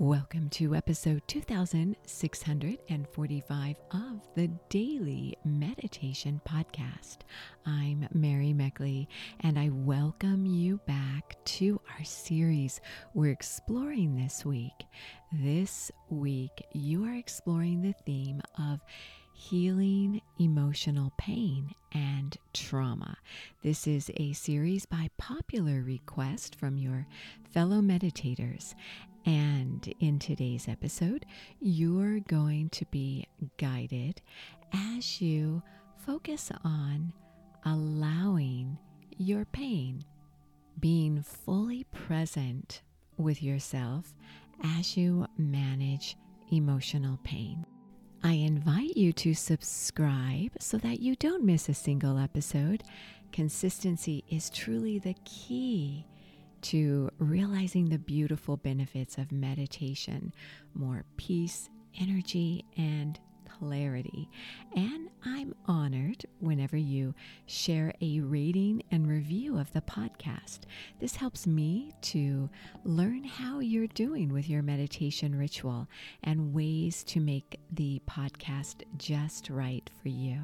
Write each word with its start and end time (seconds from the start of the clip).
Welcome 0.00 0.48
to 0.50 0.74
episode 0.74 1.22
2645 1.28 3.76
of 3.92 4.28
the 4.34 4.48
Daily 4.68 5.36
Meditation 5.44 6.40
Podcast. 6.44 7.18
I'm 7.64 8.08
Mary 8.12 8.52
Meikle, 8.52 9.06
and 9.38 9.56
I 9.56 9.68
welcome 9.68 10.46
you 10.46 10.80
back 10.88 11.36
to 11.44 11.80
our 11.96 12.04
series 12.04 12.80
we're 13.14 13.30
exploring 13.30 14.16
this 14.16 14.44
week. 14.44 14.72
This 15.32 15.92
week, 16.10 16.64
you 16.72 17.04
are 17.04 17.14
exploring 17.14 17.82
the 17.82 17.94
theme 18.04 18.42
of 18.58 18.80
healing 19.32 20.20
emotional 20.40 21.12
pain 21.18 21.72
and 21.92 22.36
trauma. 22.52 23.16
This 23.62 23.86
is 23.86 24.10
a 24.16 24.32
series 24.32 24.86
by 24.86 25.10
popular 25.18 25.82
request 25.82 26.56
from 26.56 26.78
your 26.78 27.06
fellow 27.52 27.80
meditators. 27.80 28.74
And 29.26 29.92
in 30.00 30.18
today's 30.18 30.68
episode, 30.68 31.24
you're 31.60 32.20
going 32.20 32.68
to 32.70 32.84
be 32.86 33.26
guided 33.56 34.20
as 34.72 35.20
you 35.20 35.62
focus 35.96 36.50
on 36.62 37.12
allowing 37.64 38.78
your 39.16 39.46
pain, 39.46 40.04
being 40.78 41.22
fully 41.22 41.84
present 41.84 42.82
with 43.16 43.42
yourself 43.42 44.12
as 44.62 44.96
you 44.96 45.26
manage 45.38 46.16
emotional 46.52 47.18
pain. 47.24 47.64
I 48.22 48.32
invite 48.32 48.96
you 48.96 49.12
to 49.14 49.34
subscribe 49.34 50.52
so 50.58 50.78
that 50.78 51.00
you 51.00 51.14
don't 51.16 51.44
miss 51.44 51.68
a 51.68 51.74
single 51.74 52.18
episode. 52.18 52.82
Consistency 53.32 54.24
is 54.30 54.50
truly 54.50 54.98
the 54.98 55.14
key 55.24 56.06
to 56.64 57.10
realizing 57.18 57.90
the 57.90 57.98
beautiful 57.98 58.56
benefits 58.56 59.18
of 59.18 59.30
meditation 59.30 60.32
more 60.74 61.04
peace, 61.18 61.68
energy, 62.00 62.64
and 62.76 63.20
clarity. 63.58 64.30
And 64.74 65.10
I'm 65.24 65.54
honored 65.66 66.24
whenever 66.40 66.78
you 66.78 67.14
share 67.46 67.92
a 68.00 68.20
rating 68.20 68.82
and 68.90 69.06
review 69.06 69.58
of 69.58 69.72
the 69.72 69.82
podcast. 69.82 70.60
This 71.00 71.14
helps 71.16 71.46
me 71.46 71.92
to 72.02 72.48
learn 72.84 73.24
how 73.24 73.60
you're 73.60 73.86
doing 73.88 74.32
with 74.32 74.48
your 74.48 74.62
meditation 74.62 75.36
ritual 75.36 75.86
and 76.22 76.54
ways 76.54 77.04
to 77.04 77.20
make 77.20 77.60
the 77.72 78.00
podcast 78.08 78.82
just 78.96 79.50
right 79.50 79.88
for 80.02 80.08
you. 80.08 80.40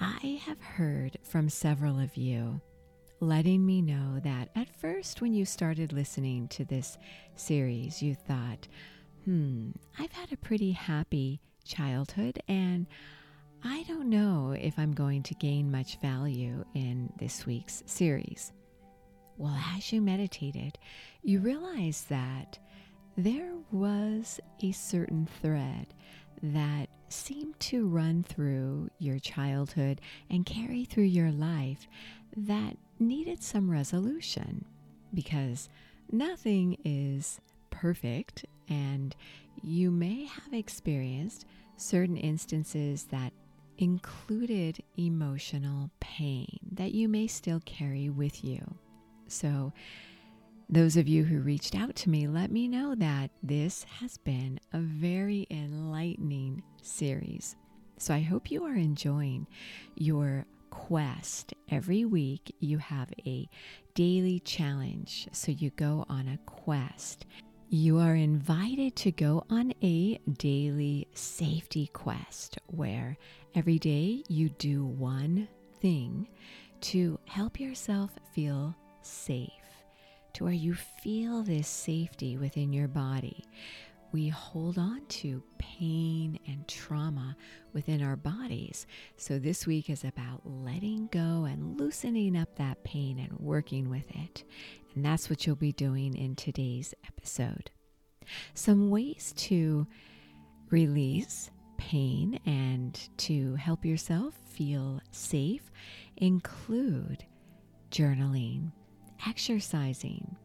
I 0.00 0.40
have 0.46 0.60
heard 0.60 1.16
from 1.22 1.48
several 1.48 2.00
of 2.00 2.16
you 2.16 2.60
letting 3.24 3.64
me 3.64 3.80
know 3.80 4.20
that 4.22 4.50
at 4.54 4.68
first, 4.68 5.20
when 5.20 5.32
you 5.32 5.44
started 5.44 5.92
listening 5.92 6.48
to 6.48 6.64
this 6.64 6.98
series, 7.36 8.02
you 8.02 8.14
thought, 8.14 8.68
hmm, 9.24 9.70
I've 9.98 10.12
had 10.12 10.32
a 10.32 10.36
pretty 10.36 10.72
happy 10.72 11.40
childhood, 11.64 12.40
and 12.46 12.86
I 13.62 13.84
don't 13.84 14.10
know 14.10 14.54
if 14.58 14.78
I'm 14.78 14.92
going 14.92 15.22
to 15.24 15.34
gain 15.34 15.70
much 15.70 15.98
value 16.00 16.64
in 16.74 17.12
this 17.18 17.46
week's 17.46 17.82
series. 17.86 18.52
Well, 19.38 19.58
as 19.74 19.92
you 19.92 20.02
meditated, 20.02 20.78
you 21.22 21.40
realized 21.40 22.10
that 22.10 22.58
there 23.16 23.54
was 23.72 24.38
a 24.62 24.72
certain 24.72 25.26
thread 25.40 25.86
that 26.42 26.88
seemed 27.08 27.58
to 27.60 27.88
run 27.88 28.22
through 28.22 28.90
your 28.98 29.18
childhood 29.18 30.00
and 30.30 30.46
carry 30.46 30.84
through 30.84 31.04
your 31.04 31.30
life 31.30 31.86
that 32.36 32.76
needed 32.98 33.42
some 33.42 33.70
resolution 33.70 34.64
because 35.12 35.68
nothing 36.10 36.76
is 36.84 37.40
perfect 37.70 38.44
and 38.68 39.14
you 39.62 39.90
may 39.90 40.24
have 40.26 40.52
experienced 40.52 41.46
certain 41.76 42.16
instances 42.16 43.04
that 43.04 43.32
included 43.78 44.82
emotional 44.96 45.90
pain 46.00 46.58
that 46.72 46.92
you 46.92 47.08
may 47.08 47.26
still 47.26 47.60
carry 47.64 48.08
with 48.08 48.44
you. 48.44 48.62
So, 49.26 49.72
those 50.74 50.96
of 50.96 51.08
you 51.08 51.24
who 51.24 51.40
reached 51.40 51.74
out 51.74 51.94
to 51.96 52.10
me, 52.10 52.26
let 52.26 52.50
me 52.50 52.68
know 52.68 52.94
that 52.94 53.30
this 53.42 53.84
has 54.00 54.18
been 54.18 54.60
a 54.72 54.78
very 54.78 55.46
enlightening 55.50 56.62
series. 56.82 57.56
So, 57.98 58.14
I 58.14 58.20
hope 58.20 58.50
you 58.50 58.64
are 58.64 58.74
enjoying 58.74 59.46
your 59.94 60.46
quest. 60.70 61.54
Every 61.70 62.04
week, 62.04 62.54
you 62.60 62.78
have 62.78 63.08
a 63.24 63.48
daily 63.94 64.40
challenge. 64.40 65.28
So, 65.32 65.52
you 65.52 65.70
go 65.70 66.04
on 66.08 66.28
a 66.28 66.38
quest 66.44 67.26
you 67.70 67.98
are 67.98 68.14
invited 68.14 68.94
to 68.94 69.10
go 69.10 69.44
on 69.50 69.72
a 69.82 70.16
daily 70.38 71.08
safety 71.14 71.88
quest 71.92 72.56
where 72.68 73.16
every 73.54 73.80
day 73.80 74.22
you 74.28 74.48
do 74.50 74.84
one 74.84 75.48
thing 75.80 76.28
to 76.80 77.18
help 77.24 77.58
yourself 77.58 78.10
feel 78.32 78.76
safe, 79.02 79.50
to 80.34 80.44
where 80.44 80.52
you 80.52 80.74
feel 80.74 81.42
this 81.42 81.68
safety 81.68 82.36
within 82.36 82.72
your 82.72 82.88
body. 82.88 83.44
We 84.12 84.28
hold 84.28 84.78
on 84.78 85.06
to 85.06 85.42
pain 85.58 86.38
and 86.46 86.68
trauma 86.68 87.36
within 87.72 88.00
our 88.00 88.14
bodies. 88.14 88.86
So, 89.16 89.40
this 89.40 89.66
week 89.66 89.90
is 89.90 90.04
about 90.04 90.42
letting 90.44 91.08
go 91.08 91.46
and 91.46 91.80
loosening 91.80 92.36
up 92.36 92.54
that 92.56 92.84
pain 92.84 93.18
and 93.18 93.40
working 93.40 93.90
with 93.90 94.08
it. 94.10 94.44
And 94.94 95.04
that's 95.04 95.28
what 95.28 95.46
you'll 95.46 95.56
be 95.56 95.72
doing 95.72 96.14
in 96.14 96.36
today's 96.36 96.94
episode. 97.08 97.72
Some 98.54 98.90
ways 98.90 99.34
to 99.36 99.86
release 100.70 101.50
pain 101.76 102.38
and 102.46 102.98
to 103.18 103.56
help 103.56 103.84
yourself 103.84 104.34
feel 104.46 105.00
safe 105.10 105.72
include 106.16 107.24
journaling, 107.90 108.70
exercising, 109.26 110.36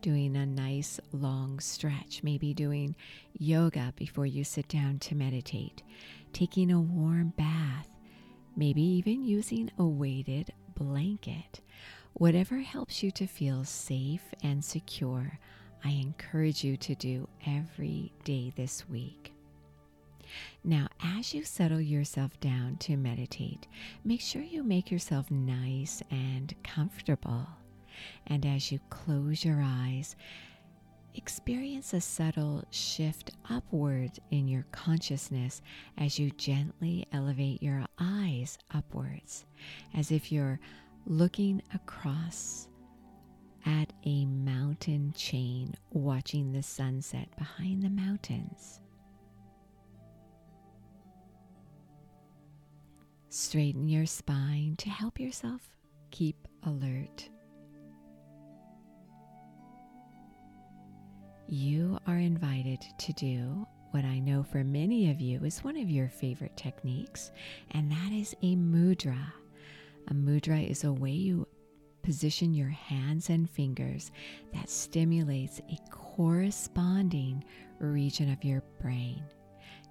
doing 0.00 0.36
a 0.36 0.46
nice 0.46 1.00
long 1.12 1.58
stretch, 1.60 2.22
maybe 2.22 2.54
doing 2.54 2.94
yoga 3.38 3.92
before 3.96 4.26
you 4.26 4.44
sit 4.44 4.68
down 4.68 4.98
to 4.98 5.14
meditate, 5.14 5.82
taking 6.32 6.70
a 6.70 6.80
warm 6.80 7.32
bath, 7.36 7.88
maybe 8.56 8.82
even 8.82 9.24
using 9.24 9.70
a 9.78 9.84
weighted 9.84 10.52
blanket. 10.76 11.60
Whatever 12.14 12.58
helps 12.58 13.02
you 13.02 13.10
to 13.12 13.26
feel 13.26 13.64
safe 13.64 14.22
and 14.42 14.64
secure, 14.64 15.38
I 15.84 15.90
encourage 15.90 16.62
you 16.62 16.76
to 16.78 16.94
do 16.94 17.28
every 17.46 18.12
day 18.24 18.52
this 18.56 18.88
week. 18.88 19.32
Now, 20.62 20.88
as 21.02 21.34
you 21.34 21.44
settle 21.44 21.80
yourself 21.80 22.38
down 22.40 22.76
to 22.78 22.96
meditate, 22.96 23.66
make 24.04 24.20
sure 24.20 24.42
you 24.42 24.62
make 24.62 24.90
yourself 24.90 25.30
nice 25.30 26.02
and 26.10 26.54
comfortable. 26.62 27.46
And 28.26 28.44
as 28.46 28.70
you 28.72 28.78
close 28.90 29.44
your 29.44 29.62
eyes, 29.62 30.16
experience 31.14 31.92
a 31.92 32.00
subtle 32.00 32.64
shift 32.70 33.30
upward 33.48 34.10
in 34.30 34.48
your 34.48 34.66
consciousness 34.72 35.62
as 35.98 36.18
you 36.18 36.30
gently 36.32 37.06
elevate 37.12 37.62
your 37.62 37.84
eyes 37.98 38.58
upwards, 38.72 39.44
as 39.94 40.10
if 40.10 40.32
you're 40.32 40.58
looking 41.06 41.62
across 41.74 42.68
at 43.66 43.92
a 44.04 44.26
mountain 44.26 45.12
chain, 45.16 45.74
watching 45.90 46.52
the 46.52 46.62
sunset 46.62 47.28
behind 47.38 47.82
the 47.82 47.90
mountains. 47.90 48.80
Straighten 53.30 53.88
your 53.88 54.06
spine 54.06 54.76
to 54.78 54.88
help 54.90 55.18
yourself 55.18 55.76
keep 56.10 56.46
alert. 56.64 57.28
You 61.48 61.98
are 62.06 62.16
invited 62.16 62.84
to 62.98 63.12
do 63.12 63.66
what 63.90 64.04
I 64.04 64.18
know 64.18 64.42
for 64.42 64.64
many 64.64 65.10
of 65.10 65.20
you 65.20 65.44
is 65.44 65.62
one 65.62 65.76
of 65.76 65.90
your 65.90 66.08
favorite 66.08 66.56
techniques, 66.56 67.30
and 67.72 67.92
that 67.92 68.12
is 68.12 68.34
a 68.42 68.56
mudra. 68.56 69.32
A 70.08 70.14
mudra 70.14 70.68
is 70.68 70.84
a 70.84 70.92
way 70.92 71.12
you 71.12 71.46
position 72.02 72.54
your 72.54 72.68
hands 72.68 73.30
and 73.30 73.48
fingers 73.48 74.10
that 74.52 74.68
stimulates 74.68 75.60
a 75.70 75.78
corresponding 75.90 77.44
region 77.78 78.32
of 78.32 78.42
your 78.44 78.62
brain. 78.80 79.22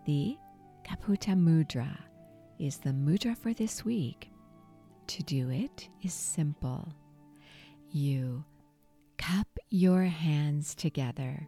The 0.06 0.38
Kapota 0.86 1.36
Mudra 1.36 1.98
is 2.60 2.78
the 2.78 2.92
mudra 2.92 3.38
for 3.38 3.54
this 3.54 3.86
week. 3.86 4.30
To 5.08 5.24
do 5.24 5.50
it 5.50 5.88
is 6.02 6.14
simple. 6.14 6.94
You 7.92 8.44
your 9.74 10.04
hands 10.04 10.76
together, 10.76 11.48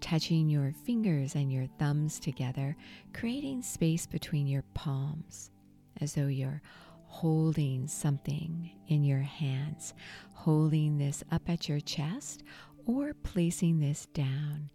touching 0.00 0.48
your 0.48 0.72
fingers 0.84 1.36
and 1.36 1.52
your 1.52 1.68
thumbs 1.78 2.18
together, 2.18 2.76
creating 3.14 3.62
space 3.62 4.08
between 4.08 4.48
your 4.48 4.64
palms 4.74 5.52
as 6.00 6.14
though 6.14 6.26
you're 6.26 6.60
holding 7.06 7.86
something 7.86 8.68
in 8.88 9.04
your 9.04 9.20
hands, 9.20 9.94
holding 10.34 10.98
this 10.98 11.22
up 11.30 11.48
at 11.48 11.68
your 11.68 11.78
chest 11.78 12.42
or 12.86 13.14
placing 13.22 13.78
this 13.78 14.06
down 14.06 14.68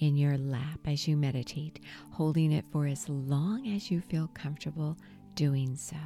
in 0.00 0.14
your 0.14 0.36
lap 0.36 0.80
as 0.84 1.08
you 1.08 1.16
meditate, 1.16 1.80
holding 2.10 2.52
it 2.52 2.66
for 2.70 2.86
as 2.86 3.08
long 3.08 3.66
as 3.68 3.90
you 3.90 4.02
feel 4.02 4.28
comfortable 4.34 4.98
doing 5.34 5.74
so. 5.76 5.96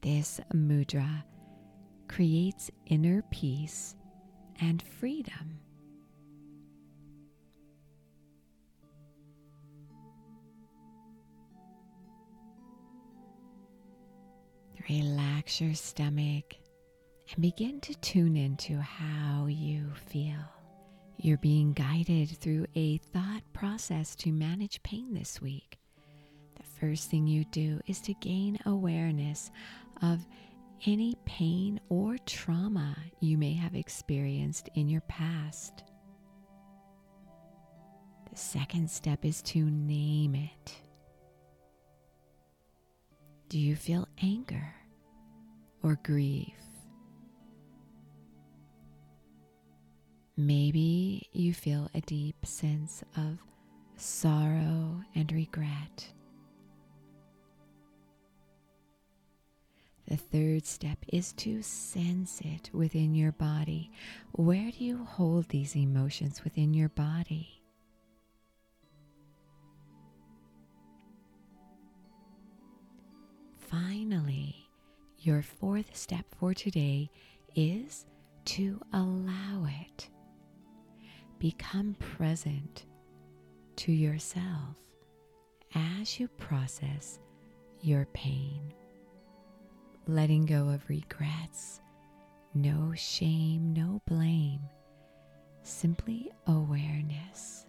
This 0.00 0.40
mudra 0.54 1.24
creates 2.08 2.70
inner 2.86 3.20
peace 3.30 3.95
and 4.60 4.82
freedom. 4.82 5.58
Relax 14.88 15.60
your 15.60 15.74
stomach 15.74 16.54
and 17.32 17.42
begin 17.42 17.80
to 17.80 17.94
tune 17.96 18.36
into 18.36 18.80
how 18.80 19.46
you 19.46 19.90
feel. 20.06 20.38
You're 21.18 21.38
being 21.38 21.72
guided 21.72 22.30
through 22.30 22.66
a 22.74 22.98
thought 22.98 23.42
process 23.52 24.14
to 24.16 24.30
manage 24.30 24.82
pain 24.82 25.12
this 25.12 25.40
week. 25.40 25.78
The 26.56 26.62
first 26.62 27.10
thing 27.10 27.26
you 27.26 27.44
do 27.46 27.80
is 27.86 28.00
to 28.02 28.14
gain 28.14 28.58
awareness 28.66 29.50
of 30.02 30.24
any 30.86 31.16
pain 31.24 31.80
or 31.88 32.16
trauma 32.26 32.96
you 33.20 33.38
may 33.38 33.54
have 33.54 33.74
experienced 33.74 34.68
in 34.74 34.88
your 34.88 35.00
past. 35.02 35.84
The 38.30 38.36
second 38.36 38.90
step 38.90 39.24
is 39.24 39.40
to 39.42 39.64
name 39.64 40.34
it. 40.34 40.76
Do 43.48 43.58
you 43.58 43.76
feel 43.76 44.08
anger 44.22 44.74
or 45.82 45.98
grief? 46.02 46.52
Maybe 50.36 51.28
you 51.32 51.54
feel 51.54 51.88
a 51.94 52.00
deep 52.02 52.44
sense 52.44 53.02
of 53.16 53.38
sorrow 53.96 55.00
and 55.14 55.32
regret. 55.32 56.12
The 60.08 60.16
third 60.16 60.64
step 60.64 60.98
is 61.08 61.32
to 61.34 61.62
sense 61.62 62.40
it 62.44 62.70
within 62.72 63.14
your 63.14 63.32
body. 63.32 63.90
Where 64.32 64.70
do 64.70 64.84
you 64.84 65.04
hold 65.04 65.48
these 65.48 65.74
emotions 65.74 66.44
within 66.44 66.74
your 66.74 66.90
body? 66.90 67.62
Finally, 73.58 74.54
your 75.18 75.42
fourth 75.42 75.96
step 75.96 76.24
for 76.38 76.54
today 76.54 77.10
is 77.56 78.06
to 78.44 78.80
allow 78.92 79.66
it. 79.66 80.08
Become 81.40 81.96
present 81.98 82.86
to 83.74 83.90
yourself 83.90 84.76
as 85.74 86.20
you 86.20 86.28
process 86.28 87.18
your 87.80 88.06
pain 88.14 88.72
letting 90.06 90.46
go 90.46 90.68
of 90.68 90.88
regrets, 90.88 91.80
no 92.54 92.92
shame, 92.94 93.72
no 93.72 94.00
blame, 94.06 94.60
simply 95.62 96.30
awareness. 96.46 97.66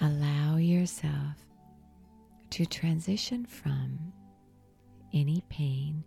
Allow 0.00 0.56
yourself 0.56 1.36
to 2.48 2.64
transition 2.64 3.44
from 3.44 4.12
any 5.12 5.42
pain 5.50 6.02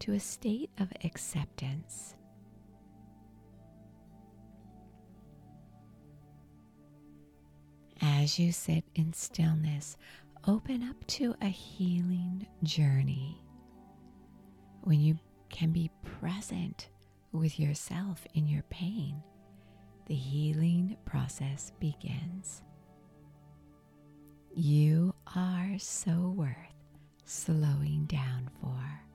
to 0.00 0.12
a 0.12 0.20
state 0.20 0.70
of 0.78 0.92
acceptance. 1.04 2.14
As 8.00 8.38
you 8.38 8.52
sit 8.52 8.84
in 8.94 9.12
stillness, 9.12 9.96
open 10.46 10.82
up 10.82 11.06
to 11.06 11.34
a 11.40 11.46
healing 11.48 12.46
journey 12.62 13.42
when 14.82 15.00
you 15.00 15.18
can 15.48 15.72
be 15.72 15.90
present 16.02 16.88
with 17.32 17.58
yourself 17.58 18.26
in 18.34 18.46
your 18.46 18.62
pain. 18.64 19.22
The 20.06 20.14
healing 20.14 20.96
process 21.04 21.72
begins. 21.80 22.62
You 24.54 25.14
are 25.34 25.74
so 25.78 26.34
worth 26.36 26.56
slowing 27.24 28.04
down 28.06 28.48
for. 28.60 29.05